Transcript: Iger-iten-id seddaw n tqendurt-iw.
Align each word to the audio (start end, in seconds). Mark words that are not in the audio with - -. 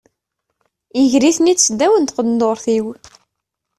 Iger-iten-id 1.01 1.59
seddaw 1.61 1.93
n 1.97 2.03
tqendurt-iw. 2.05 2.85